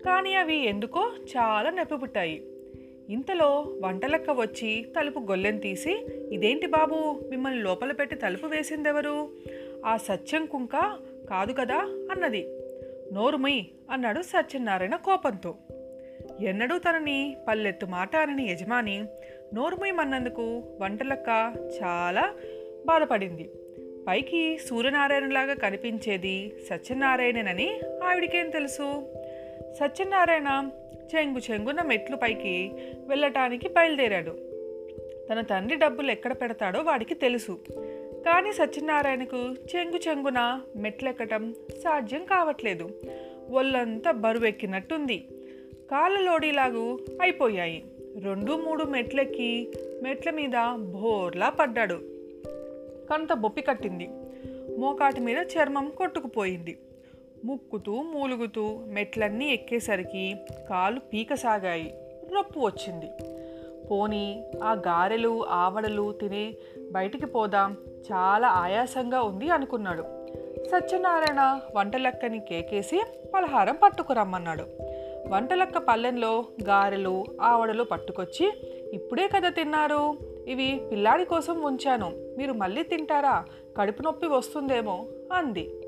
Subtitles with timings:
[0.06, 2.42] కానీ అవి ఎందుకో చాలా నొప్పి పుట్టాయి.
[3.10, 7.20] ఇంతలో వంటలక్క వచ్చి తలుపు గొల్లెం తీసి ఇదేంటి బాబు?
[7.30, 9.30] మిమ్మల్ని లోపల పెట్టి తలుపు వేసిందెవరు?
[9.86, 10.72] ఆ సత్యం కుంక
[11.30, 11.78] కాదు కదా?
[12.12, 12.48] అన్నది.
[13.14, 15.56] నోరుమై అన్నాడు సత్యనారాయణ కోపంతో.
[16.40, 19.06] ఎన్నడూ తనని పల్లెత్తు మాట అనని యజమాని
[19.54, 21.54] నోరుమయమన్నందుకు వంటలక్క
[21.84, 22.34] చాలా
[22.86, 23.52] బాధపడింది.
[24.08, 29.16] పైకి సూర్యనారాయణలాగా కనిపించేది సత్యనారాయణనని ఆవిడికేం తెలుసు?
[29.80, 30.70] సత్యనారాయణ
[31.16, 32.72] చెంగు చెంగున మెట్లు పైకి
[33.08, 34.32] వెళ్ళటానికి బయలుదేరాడు.
[35.30, 37.60] తన తండ్రి డబ్బులు ఎక్కడ పెడతాడో వాడికి తెలుసు.
[38.26, 39.38] కానీ సత్యనారాయణకు
[39.76, 41.54] చెంగు చెంగున మెట్లెక్కటం
[41.84, 42.90] సాధ్యం కావట్లేదు.
[43.50, 45.28] ఒళ్ళంతా బరువెక్కినట్టుంది.
[45.92, 47.86] కాళ్ళలోడిలాగు అయిపోయాయి.
[48.24, 49.72] రెండు మూడు మెట్లెక్కి
[50.04, 52.02] మెట్ల మీద బోర్లా పడ్డాడు.
[53.10, 54.10] కంత బొప్పి కట్టింది.
[54.78, 56.78] మోకాటి మీద చర్మం కొట్టుకుపోయింది.
[57.46, 60.36] ముక్కుతూ మూలుగుతూ మెట్లన్నీ ఎక్కేసరికి
[60.70, 61.94] కాలు పీకసాగాయి.
[62.36, 63.12] రొప్పు వచ్చింది.
[63.92, 66.56] పోనీ ఆ గారెలు ఆవడలు తిని
[66.92, 67.78] బయటికి పోదాం.
[68.12, 70.04] చాలా ఆయాసంగా ఉంది అనుకున్నాడు.
[70.72, 73.04] సత్యనారాయణ వంటలక్కని కేకేసి
[73.34, 74.64] పలహారం పట్టుకురమ్మన్నాడు.
[75.28, 78.52] వంటలక్క పల్లెంలో గారెలు ఆవడలు పట్టుకొచ్చి
[78.94, 80.18] ఇప్పుడే కదా తిన్నారు?
[80.48, 82.12] ఇవి పిల్లాడి కోసం ఉంచాను.
[82.38, 83.46] మీరు మళ్ళీ తింటారా?
[83.78, 85.79] కడుపు నొప్పి వస్తుందేమో అంది.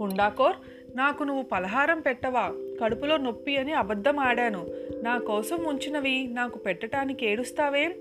[0.00, 0.56] హుండాకోర్
[0.96, 2.52] నాకు నువ్వు పలహారం పెట్టవా?
[2.80, 4.66] కడుపులో నొప్పి అని అబద్ధం ఆడాను.
[5.02, 7.92] నా కోసం ఉంచినవి నాకు పెట్టడానికి ఏడుస్తావేం?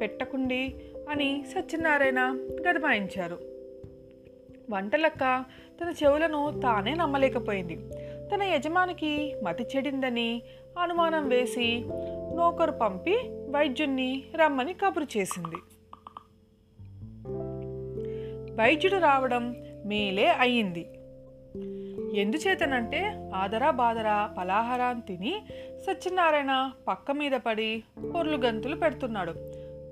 [0.00, 0.74] పెట్టకుండి
[1.10, 3.38] అని సత్యనారాయణ గదమాయించారు
[4.70, 5.44] వంటలక్క
[5.80, 7.78] తన చెవులను తానే నమ్మలేకపోయింది.
[8.34, 10.42] తన యజమానికి మతి చెడిందని
[10.78, 11.84] అనుమానం వేసి
[12.36, 15.56] నోకరు పంపి వైద్యుణ్ణి రమ్మని కబురు చేసింది.
[18.54, 19.56] వైద్యుడు రావడం
[19.86, 20.86] మేలే అయ్యింది.
[22.16, 25.34] ఎందుచేతనంటే ఆదరా బాదరా పలాహారాన్ని తిని
[25.86, 27.84] సత్యనారాయణ పక్క మీద పడి
[28.14, 29.34] పొర్లు గంతులు పెడుతున్నాడు.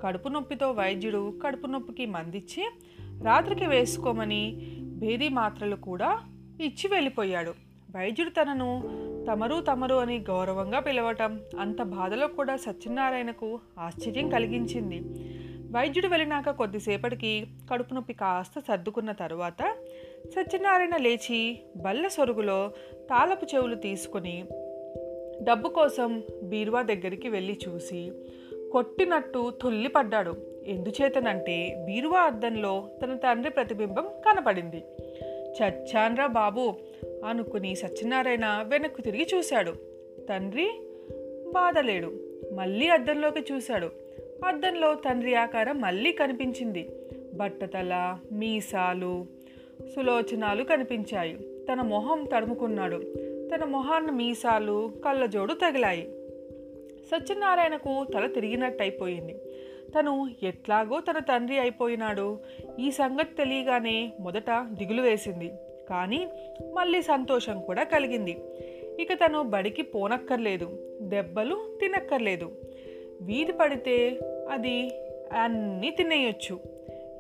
[0.02, 2.70] కడుపు నొప్పితో వైద్యుడు కడుపు నొప్పికి మందిచ్చి
[3.24, 4.42] రాత్రికి వేసుకోమని
[4.82, 6.20] భేదీ మాత్రలు కూడా
[6.60, 7.50] ఇచ్చి వెళ్ళిపోయాడు.
[7.96, 8.82] వైద్యుడు తనను
[9.32, 15.00] తమరు తమరు అని గౌరవంగా పిలవటం అంత బాధలో కూడా సత్యనారాయణకు ఆశ్చర్యం కలిగించింది.
[15.72, 19.62] వైద్యుడు వెళ్ళినాక కొద్దిసేపటికి కడుపు నొప్పి కాస్త సర్దుకున్న తరువాత
[20.30, 22.72] సత్యనారాయణ లేచి బల్ల సొరుగులో
[23.10, 24.44] తాళపు చెవులు తీసుకుని
[25.42, 28.12] డబ్బు కోసం బీరువా దగ్గరికి వెళ్ళి చూసి
[28.72, 30.36] కొట్టినట్టు తుల్లిపడ్డాడు.
[30.66, 34.84] ఎందుచేతనంటే బీరువా అద్దంలో తన తండ్రి ప్రతిబింబం కనపడింది.
[35.62, 36.74] చచ్చాన్రా బాబు
[37.26, 39.72] అనుకుని సత్యనారాయణ వెనక్కు తిరిగి చూశాడు.
[40.28, 40.68] తండ్రి
[41.54, 42.12] బాధలేడు
[42.52, 43.90] మళ్ళీ అద్దంలోకి చూశాడు.
[44.44, 46.88] అద్దంలో తండ్రి ఆకారం మళ్ళీ కనిపించింది.
[47.34, 49.26] బట్టతల మీసాలు
[49.94, 51.36] సులోచనాలు కనిపించాయి.
[51.72, 53.02] తన మొహం తడుముకున్నాడు.
[53.54, 56.08] తన మొహాన్ని మీసాలు కళ్ళజోడు తగిలాయి.
[57.10, 59.36] సత్యనారాయణకు తల తిరిగినట్టయిపోయింది.
[59.98, 62.38] తను ఎట్లాగో తన తండ్రి అయిపోయినాడు.
[62.78, 65.52] ఈ సంగతి తెలియగానే మొదట దిగులు వేసింది.
[65.88, 66.28] కానీ
[66.74, 68.36] మళ్ళీ సంతోషం కూడా కలిగింది.
[69.00, 70.78] ఇక తను బడికి పోనక్కర్లేదు.
[71.02, 72.52] దెబ్బలు తినక్కర్లేదు.
[73.22, 74.20] వీధి పడితే
[74.50, 74.90] అది
[75.32, 76.60] అన్నీ తినేయొచ్చు.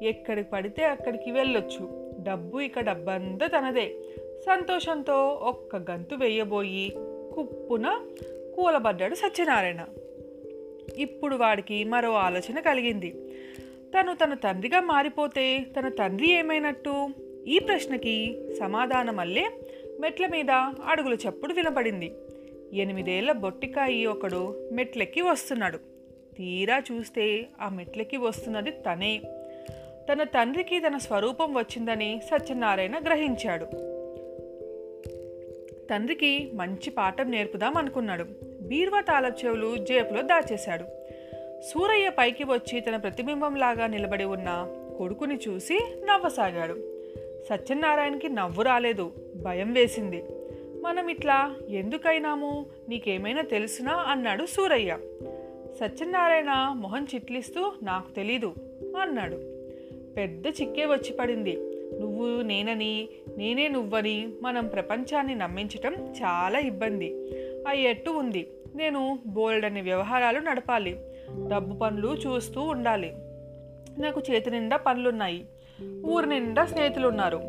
[0.02, 2.03] ఎక్కడికి పడితే అక్కడికి వెళ్ళొచ్చు.
[2.24, 3.94] డబ్బు ఇక డబ్బంతా తనదే.
[4.40, 6.92] సంతోషంతో ఒక్క గంతు వేయబోయి
[7.34, 8.00] కుప్పున
[8.56, 9.84] కూలబడ్డాడు సత్యనారాయణ.
[10.96, 13.10] ఇప్పుడు వాడికి మరో ఆలోచన కలిగింది.
[13.66, 17.08] తను తన తండ్రిగా మారిపోతే తన తండ్రి ఏమైనట్టు?
[17.46, 19.50] ఈ ప్రశ్నకి సమాధానం అల్లే
[20.00, 20.50] మెట్ల మీద
[20.86, 22.12] అడుగుల చప్పుడు వినపడింది.
[22.72, 25.78] ఎనిమిదేళ్ళ బొట్టికాయి ఒకడు మెట్లెక్కి వస్తున్నాడు.
[26.36, 29.22] తీరా చూస్తే ఆ మెట్లెక్కి వస్తున్నది తనే.
[30.12, 33.64] తన తండ్రికి తన స్వరూపం వచ్చిందని సత్యనారాయణ గ్రహించాడు.
[35.90, 38.24] తండ్రికి మంచి పాఠం నేర్పుదాం అనుకున్నాడు.
[38.62, 40.84] బీర్వా తాళపు చెవులు జేబులో దాచేశాడు.
[41.60, 46.76] సూరయ్య పైకి వచ్చి తన ప్రతిబింబంలాగా నిలబడి ఉన్న కొడుకుని చూసి నవ్వసాగాడు.
[47.50, 49.12] సత్యనారాయణకి నవ్వు రాలేదు
[49.42, 50.24] భయం వేసింది.
[50.82, 52.66] మనం ఇట్లా ఎందుకైనాము?
[52.88, 53.92] నీకేమైనా తెలుసునా?
[53.92, 54.98] అన్నాడు సూరయ్య.
[55.80, 58.54] సత్యనారాయణ మొహం చిట్లిస్తూ నాకు తెలీదు
[59.02, 59.53] అన్నాడు.
[60.16, 61.58] పెద్ద చిక్కే వచ్చి పడింది.
[62.00, 67.14] నువ్వు నేనని నేనే నువ్వని మనం ప్రపంచాన్ని నమ్మించటం చాలా ఇబ్బంది.
[67.68, 68.50] అయ్యట్టు ఉంది.
[68.74, 70.96] నేను బోల్డని వ్యవహారాలు నడపాలి.
[71.48, 73.12] డబ్బు పనులు చూస్తూ ఉండాలి.
[73.98, 75.46] నాకు చేతి నిండా పనులున్నాయి.
[76.06, 77.40] ఊరి నిండా స్నేహితులు ఉన్నారు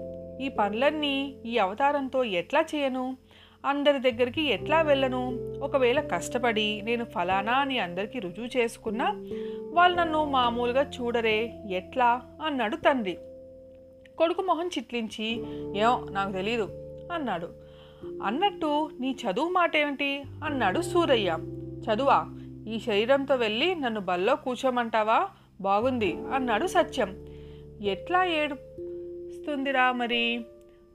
[0.41, 3.17] ఈ పనులన్నీ ఈ అవతారంతో ఎట్లా చేయను?
[3.65, 5.37] అందరి దగ్గరికి ఎట్లా వెళ్ళను?
[5.61, 9.05] ఒకవేళ కష్టపడి నేను ఫలానా అని అందరికీ రుజువు చేసుకున్నా
[9.73, 12.21] వాళ్ళు నన్ను మామూలుగా చూడరే ఎట్లా?
[12.45, 13.17] అన్నాడు తండ్రి.
[14.17, 15.43] కొడుకు మొహం చిట్లించి
[15.79, 16.69] ఏమో నాకు తెలీదు
[17.11, 17.49] అన్నాడు.
[18.23, 21.37] అన్నట్టు నీ చదువు మాట ఏమిటి అన్నాడు సూరయ్య.
[21.59, 22.25] చదువా?
[22.67, 25.27] ఈ శరీరంతో వెళ్ళి నన్ను బల్లో కూర్చోమంటావా?
[25.61, 27.25] బాగుంది అన్నాడు సత్యం.
[27.81, 30.45] ఎట్లా ఏడుస్తుందిరా మరి?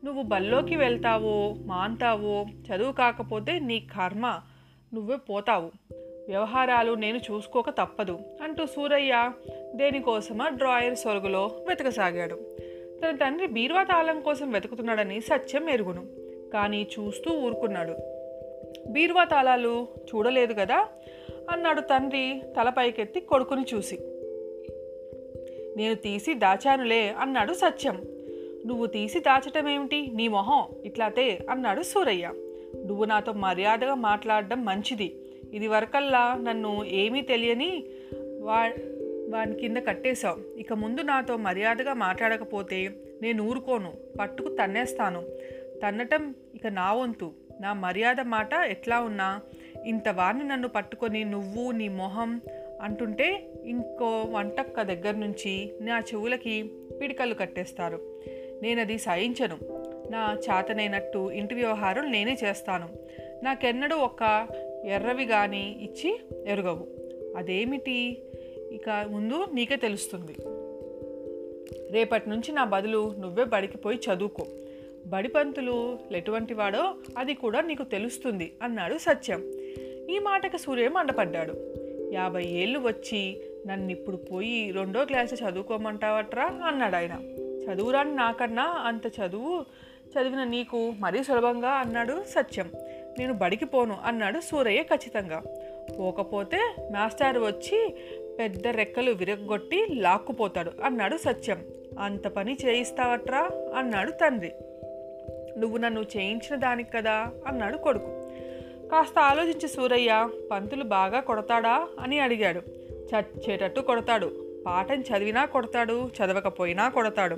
[0.05, 4.41] నువ్వు బల్లోకి వెళ్తావో మాంతావో చదువు కాకపోతే నీ కర్మ
[4.94, 5.70] నువ్వే పోతావు.
[6.29, 9.32] వ్యవహారాలు నేను చూసుకోక తప్పదు అంటూ సూరయ్య
[9.75, 12.35] దేనికోసమా డ్రాయర్ సొరుగులో వెతకసాగాడు.
[13.02, 16.06] తన తండ్రి బీరువా తాళం కోసం వెతుకుతున్నాడని సత్యం ఎరుగును
[16.52, 17.94] కానీ చూస్తూ ఊరుకున్నాడు.
[18.88, 20.88] బీరువా తాళాలు చూడలేదు కదా?
[21.50, 23.99] అన్నాడు తండ్రి తలపైకెత్తి కొడుకుని చూసి.
[25.76, 28.02] నేను తీసి దాచానులే అన్నాడు సత్యం.
[28.67, 32.33] నువ్వు తీసి దాచటం ఏమిటి నీ మొహం ఇట్లాతే అన్నాడు సూరయ్య.
[32.87, 35.17] నువ్వు నాతో మర్యాదగా మాట్లాడడం మంచిది.
[35.53, 37.85] ఇది వరకల్లా నన్ను ఏమీ తెలియని
[38.41, 38.73] వా
[39.29, 40.59] వాని కింద కట్టేశావు.
[40.59, 42.91] ఇక ముందు నాతో మర్యాదగా మాట్లాడకపోతే
[43.23, 43.93] నేను ఊరుకోను.
[44.21, 45.23] పట్టుకు తన్నేస్తాను.
[45.87, 47.33] తన్నటం ఇక నా వంతు.
[47.61, 49.41] నా మర్యాద మాట ఎట్లా ఉన్నా
[49.85, 52.41] ఇంత వారిని నన్ను పట్టుకొని నువ్వు నీ మొహం
[52.83, 56.71] అంటుంటే ఇంకో వంటక్క దగ్గర నుంచి నా చెవులకి
[57.01, 58.10] పిడికలు కట్టేస్తారు.
[58.62, 59.57] నేనది సాయించను
[60.11, 62.89] నా చేతనైనట్టు ఇంటి వ్యవహారం నేనే చేస్తాను.
[63.43, 64.49] నాకెన్నడూ ఒక
[64.85, 66.87] ఎర్రవి కానీ ఇచ్చి ఎరుగవు.
[67.37, 68.23] అదేమిటి?
[68.73, 70.37] ఇక ముందు నీకే తెలుస్తుంది.
[71.93, 74.47] రేపటి నుంచి నా బదులు నువ్వే బడికి పోయి చదువుకో.
[75.07, 79.45] బడిపంతులు ఎటువంటి వాడో అది కూడా నీకు తెలుస్తుంది అన్నాడు సత్యం.
[80.11, 81.55] ఈ మాటకి సూర్య మండపడ్డాడు.
[82.12, 87.21] యాభై ఏళ్ళు వచ్చి నన్ను ఇప్పుడు పోయి రెండో క్లాసు చదువుకోమంటావట్రా అన్నాడు ఆయన
[87.72, 89.64] చదువురాని నాకన్నా అంత చదువు
[90.11, 92.70] చదివిన నీకు మరీ సులభంగా అన్నాడు సత్యం.
[93.19, 95.43] నేను బడికి పోను అన్నాడు సూరయ్య ఖచ్చితంగా.
[95.99, 96.58] పోకపోతే
[96.90, 97.94] మాస్టర్ వచ్చి
[98.38, 101.64] పెద్ద రెక్కలు విరగొట్టి లాక్కుపోతాడు అన్నాడు సత్యం.
[101.99, 104.52] అంత పని చేయిస్తావట్రా అన్నాడు తండ్రి.
[105.58, 108.31] నువ్వు నన్ను చేయించిన దానికి కదా అన్నాడు కొడుకు.
[108.88, 112.62] కాస్త ఆలోచించి సూరయ్య పంతులు బాగా కొడతాడా అని అడిగాడు.
[112.82, 114.39] చచ్చేటట్టు కొడతాడు.
[114.67, 117.37] పాఠం చదివినా కొడతాడు చదవకపోయినా కొడతాడు.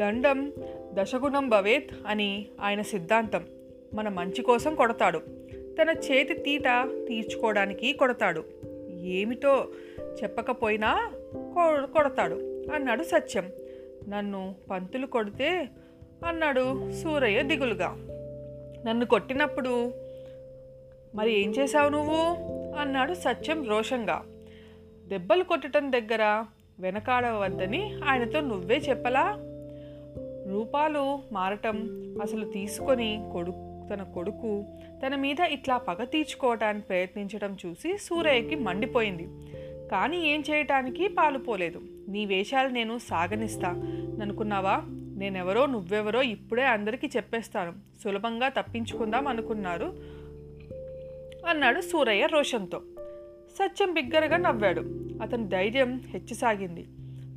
[0.00, 0.52] దండం
[0.92, 3.44] దశగుణం భవేత్ అని ఆయన సిద్ధాంతం
[3.94, 5.18] మన మంచి కోసం కొడతాడు.
[5.82, 6.64] తన చేతి తీట
[7.08, 8.44] తీర్చుకోవడానికి కొడతాడు.
[9.00, 9.68] ఏమిటో
[10.22, 12.34] చెప్పకపోయినా కొ- కొడతాడు.
[12.74, 13.50] అన్నాడు సత్యం.
[14.08, 15.68] నన్ను పంతులు కొడితే
[16.26, 17.96] అన్నాడు సూరయ్య దిగులుగా.
[18.86, 19.92] నన్ను కొట్టినప్పుడు
[21.14, 22.20] మరి ఏం చేశావు నువ్వు?
[22.78, 24.24] అన్నాడు సత్యం రోషంగా.
[25.08, 26.44] దెబ్బలు కొట్టడం దగ్గర
[26.80, 29.38] వెనకాడవద్దని ఆయనతో నువ్వే చెప్పలా?
[30.52, 31.76] రూపాలు మారటం
[32.22, 34.64] అసలు తీసుకొని కొడుకు తన కొడుకు
[35.06, 39.28] తన మీద ఇట్లా పగ తీర్చుకోవటానికి ప్రయత్నించడం చూసి సూరయ్యకి మండిపోయింది.
[39.88, 43.68] కానీ ఏం చేయటానికి పాలుపోలేదు నీ వేషాలు నేను సాగనిస్తా.
[44.22, 44.82] అనుకున్నావా
[45.16, 47.72] నేనెవరో నువ్వెవరో ఇప్పుడే అందరికీ చెప్పేస్తాను.
[48.04, 49.92] సులభంగా తప్పించుకుందాం అనుకున్నారు
[51.48, 52.82] అన్నాడు సూరయ్య రోషంతో.
[53.58, 54.80] సత్యం బిగ్గరగా నవ్వాడు.
[55.22, 56.86] అతని ధైర్యం హెచ్చిసాగింది.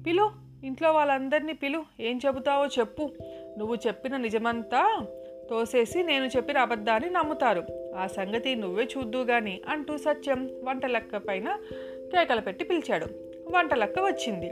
[0.08, 0.32] పిలు
[0.63, 3.12] ఇంట్లో వాళ్ళందరినీ పిలు ఏం చెబుతావో చెప్పు.
[3.58, 5.05] నువ్వు చెప్పిన నిజమంతా
[5.50, 7.63] తోసేసి నేను చెప్పిన అబద్ధాన్ని నమ్ముతారు.
[7.98, 11.60] ఆ సంగతి నువ్వే చూద్దు గాని అంటూ సత్యం వంటలక్క పైన
[12.00, 13.05] కేకలు పెట్టి పిలిచాడు.
[13.50, 14.51] వంటలక్క వచ్చింది.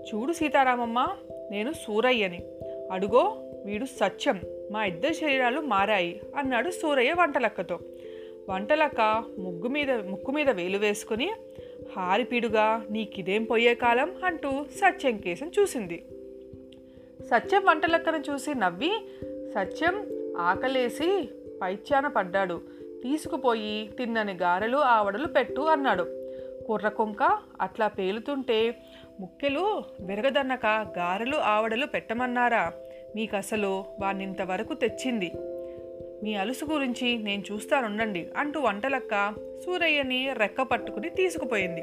[0.00, 1.16] చూడు సీతారామమ్మ
[1.50, 2.40] నేను సూరయ్యని.
[2.92, 4.40] అడుగో వీడు సత్యం.
[4.72, 7.78] మా ఇద్దరి శరీరాలు మారాయి అన్నాడు సూరయ్య వంటలక్కతో
[8.48, 11.32] వంటలక్క ముగ్గు మీద ముక్కు మీద వేలు వేసుకుని
[11.96, 16.04] హారిపీడుగా నీకిదేం పోయే కాలం అంటూ సత్యం కేసం చూసింది.
[17.26, 18.92] సత్యం వంటలక్కను చూసి నవ్వి
[19.54, 20.06] సత్యం
[20.38, 21.28] ఆకలేసి
[21.62, 22.60] పైచ్యాన పడ్డాడు.
[23.02, 26.06] తీసుకుపోయి తిన్నని గారెలు ఆవడలు పెట్టు అన్నాడు.
[26.66, 28.74] కుర్రకుంక అట్లా పేలుతుంటే
[29.20, 30.66] ముక్కెలు విరగదన్నక
[30.98, 32.72] గారెలు ఆవడలు పెట్టమన్నారా?
[33.16, 35.32] మీకు అసలు వాణ్ణింతవరకు తెచ్చింది.
[36.22, 39.34] మీ అలుసు గురించి నేను చూస్తానుండండి అంటూ వంటలక్క
[39.66, 41.80] సూరయ్యని రెక్క పట్టుకుని తీసుకుపోయింది.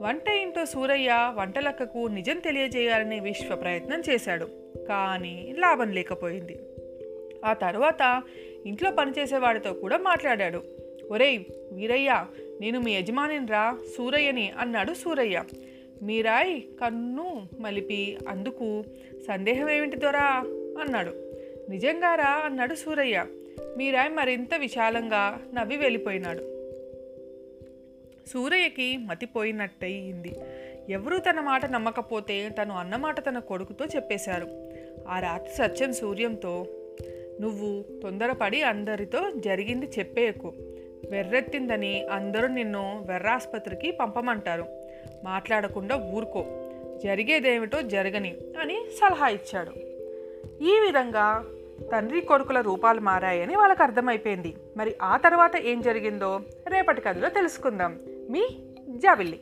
[0.00, 4.48] వంట ఇంటో సూరయ్య వంటలక్కకు నిజం తెలియజేయాలని విశ్వ ప్రయత్నం చేశాడు
[4.88, 6.58] కానీ లాభం లేకపోయింది.
[7.44, 8.22] ఆ తర్వాత
[8.66, 10.62] ఇంట్లో పనిచేసేవాడితో కూడా మాట్లాడాడు.
[11.10, 12.26] ఒరేయ్ వీరయ్య
[12.60, 15.44] నేను మీ యజమానినిరా సూరయ్యని అన్నాడు సూరయ్య.
[16.02, 18.84] మీరాయ్ కన్ను మలిపి అందుకు
[19.28, 20.26] సందేహం ఏమిటి దొరా?
[20.80, 21.12] అన్నాడు.
[21.70, 22.42] నిజంగారా?
[22.44, 23.26] అన్నాడు సూరయ్య.
[23.76, 26.60] మీరాయ్ మరింత విశాలంగా నవ్వి వెళ్ళిపోయినాడు.
[28.28, 30.36] సూరయ్యకి మతిపోయినట్టయింది
[30.88, 34.70] ఎవరూ తన మాట నమ్మకపోతే తను అన్నమాట తన కొడుకుతో చెప్పేశారు.
[35.08, 36.66] ఆ రాత్రి సత్యం సూర్యంతో
[37.40, 40.52] నువ్వు తొందరపడి అందరితో జరిగింది చెప్పేయకు.
[41.10, 44.64] వెర్రెత్తిందని అందరూ నిన్ను వెర్రాసుపత్రికి పంపమంటారు.
[45.24, 46.44] మాట్లాడకుండా ఊరుకో.
[47.04, 49.70] జరిగేదేమిటో జరగని అని సలహా ఇచ్చాడు.
[50.64, 51.44] ఈ విధంగా
[51.92, 54.56] తండ్రి కొడుకుల రూపాలు మారాయని వాళ్ళకి అర్థమైపోయింది.
[54.76, 57.98] మరి ఆ తర్వాత ఏం జరిగిందో రేపటి కథలో తెలుసుకుందాం.
[58.30, 58.48] మీ
[58.88, 59.40] జాబిల్లి